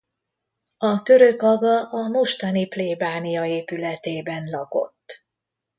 A 0.77 1.01
török 1.01 1.41
aga 1.41 1.89
a 1.89 2.07
mostani 2.07 2.67
plébánia 2.67 3.43
épületében 3.45 4.49
lakott. 4.49 5.25